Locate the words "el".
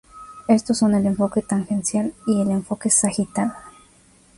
0.95-1.05, 2.41-2.49